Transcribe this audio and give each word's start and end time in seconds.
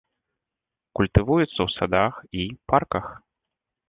Культывуюцца 0.99 1.45
ў 1.47 1.69
садах 1.75 2.13
і 2.45 2.47
парках. 2.73 3.05